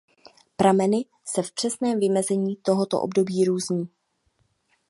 [0.57, 3.89] Prameny se v přesném vymezení tohoto období různí.